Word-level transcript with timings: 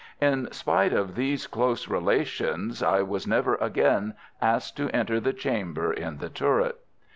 In 0.19 0.51
spite 0.51 0.93
of 0.93 1.13
these 1.13 1.45
close 1.45 1.87
relations 1.87 2.81
I 2.81 3.03
was 3.03 3.27
never 3.27 3.53
again 3.57 4.15
asked 4.41 4.75
to 4.77 4.89
enter 4.89 5.19
the 5.19 5.31
chamber 5.31 5.93
in 5.93 6.17
the 6.17 6.27
turret. 6.29 6.77